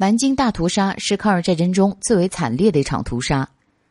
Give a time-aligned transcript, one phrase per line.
[0.00, 3.46] 南京大屠杀是抗日战争中最为惨烈的一场屠杀，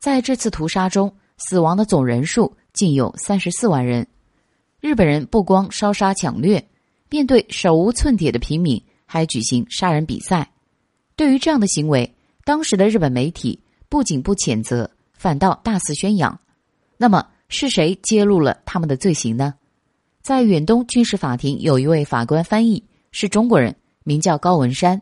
[0.00, 4.04] 在这次屠杀中，死亡的总人数竟有三十四万人。
[4.80, 6.68] 日本人不光烧杀抢掠，
[7.08, 10.50] 面对手无寸铁的平民，还举行杀人比赛。
[11.14, 12.12] 对于这样的行为，
[12.44, 16.36] 当时的日本媒体不仅不谴责，反倒大肆宣扬。
[16.96, 19.54] 那么，是谁揭露了他们的罪行呢？
[20.20, 22.82] 在远东军事法庭，有一位法官翻译
[23.12, 25.00] 是中国人，名叫高文山。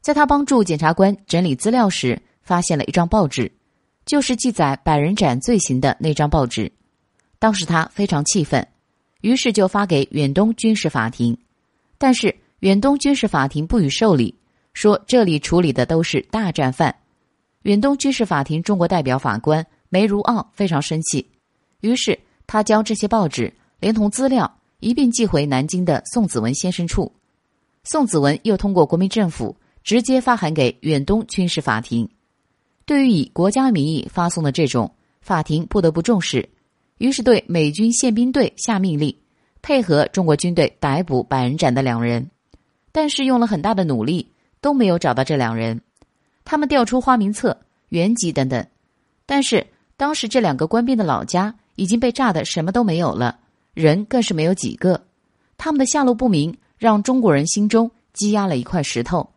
[0.00, 3.52] 在他帮助检察官整理资料时，发现了一张报纸，
[4.06, 6.72] 就是记载百人斩罪行的那张报纸。
[7.38, 8.66] 当时他非常气愤，
[9.20, 11.36] 于是就发给远东军事法庭，
[11.98, 14.34] 但是远东军事法庭不予受理，
[14.72, 16.94] 说这里处理的都是大战犯。
[17.62, 21.30] 远东军事法庭中国代表法官梅如奥非常生气，
[21.80, 27.12] 于是他将这些报纸连同资料一并寄回南京的宋子文先生处，
[27.84, 29.54] 宋子文又通过国民政府。
[29.82, 32.08] 直接发函给远东军事法庭。
[32.84, 36.48] 对于以国家名义发送的这种，法庭不得不重视，
[36.98, 39.16] 于是对美军宪兵队下命令，
[39.62, 42.30] 配合中国军队逮捕百人斩的两人。
[42.92, 45.80] 但是用了很大的努力，都没有找到这两人。
[46.44, 47.56] 他们调出花名册、
[47.90, 48.66] 原籍等等，
[49.24, 49.64] 但是
[49.96, 53.38] 当时这两个官兵的老家已经被炸得什么都没有了，
[53.72, 55.06] 人更是没有几个。
[55.56, 59.30] 他们的下落不明，让中国人心中积压了一块石头。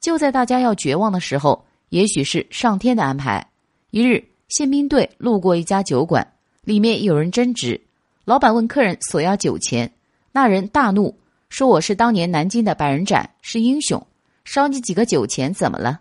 [0.00, 3.46] 就在大家要绝望的时候，也许是上天的安排。
[3.90, 7.80] 一日，宪兵队路过一家酒馆，里面有人争执。
[8.24, 9.92] 老板问客人索要酒钱，
[10.32, 11.16] 那人大怒，
[11.48, 14.04] 说：“我是当年南京的百人斩，是英雄，
[14.44, 16.00] 烧你几个酒钱怎么了？”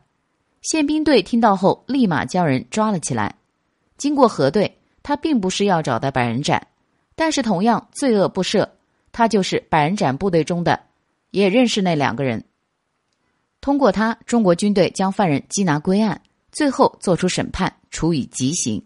[0.62, 3.36] 宪兵队听到后，立马将人抓了起来。
[3.98, 6.68] 经过核对，他并不是要找的百人斩，
[7.16, 8.68] 但是同样罪恶不赦，
[9.12, 10.80] 他就是百人斩部队中的，
[11.30, 12.44] 也认识那两个人。
[13.66, 16.22] 通过他，中国军队将犯人缉拿归案，
[16.52, 18.86] 最后作出审判，处以极刑。